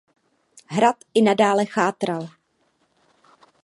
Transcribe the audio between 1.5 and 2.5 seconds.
chátral.